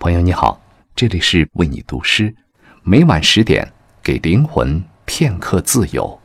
[0.00, 0.58] 朋友你好，
[0.96, 2.34] 这里是为你读诗，
[2.82, 3.70] 每晚十点
[4.02, 6.18] 给灵魂片刻自由。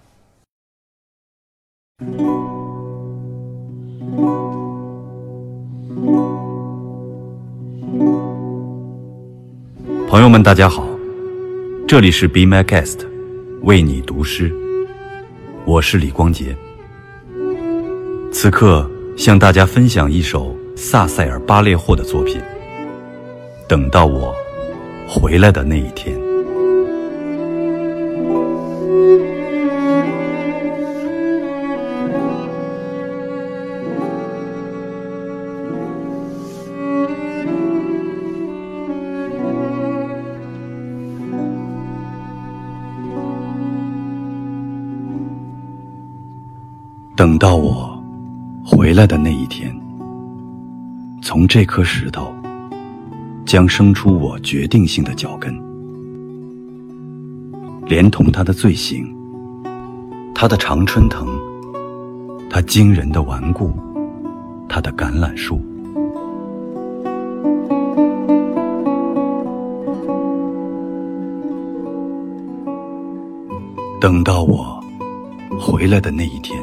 [10.08, 10.88] 朋友们，大家好，
[11.86, 13.06] 这里是 Be My Guest，
[13.64, 14.56] 为你读诗，
[15.66, 16.56] 我是李光洁。
[18.32, 22.42] 此刻向大家分享一首萨塞尔·巴列霍的作品。
[23.68, 24.32] 等到我
[25.08, 26.16] 回来的那一天，
[47.16, 48.00] 等到我
[48.64, 49.76] 回来的那一天，
[51.24, 52.32] 从这颗石头。
[53.46, 55.56] 将生出我决定性的脚跟，
[57.88, 59.06] 连同他的罪行，
[60.34, 61.28] 他的常春藤，
[62.50, 63.72] 他惊人的顽固，
[64.68, 65.62] 他的橄榄树。
[74.02, 74.84] 等到我
[75.60, 76.60] 回来的那一天，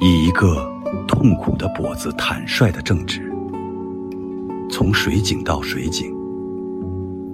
[0.00, 0.66] 以一个
[1.06, 3.29] 痛苦的脖子坦率的正直。
[4.70, 6.10] 从水井到水井，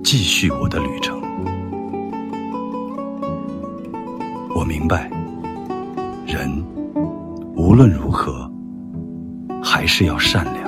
[0.03, 1.20] 继续我的旅程。
[4.55, 5.11] 我明白，
[6.27, 6.51] 人
[7.55, 8.51] 无论如何
[9.62, 10.67] 还是要善良。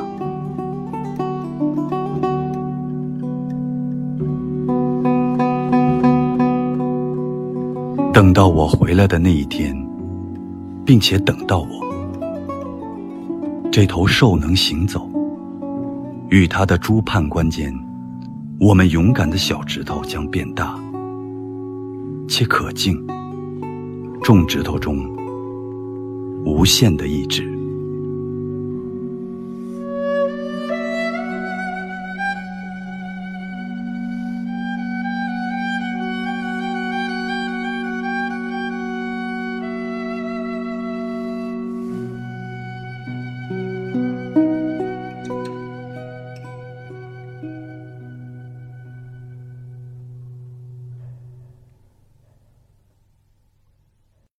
[8.12, 9.74] 等到我回来的那一天，
[10.84, 11.66] 并且等到我，
[13.70, 15.08] 这头兽能行走。
[16.30, 17.74] 与他的诸判官间，
[18.60, 20.78] 我们勇敢的小指头将变大，
[22.28, 23.02] 且可敬。
[24.22, 24.98] 众指头中，
[26.44, 27.57] 无限的意志。